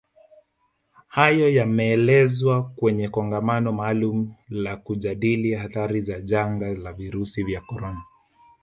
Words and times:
Hayo 1.07 1.49
yameelezwa 1.49 2.63
kwenye 2.69 3.09
Kongamano 3.09 3.71
maalumu 3.71 4.35
la 4.49 4.77
kujadili 4.77 5.55
athari 5.55 6.01
za 6.01 6.21
janga 6.21 6.73
la 6.73 6.93
virusi 6.93 7.43
vya 7.43 7.61
corona 7.61 8.01